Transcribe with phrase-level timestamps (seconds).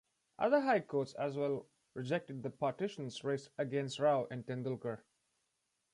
[0.39, 5.01] Other High Courts as well rejected the petitions raised against Rao and Tendulkar.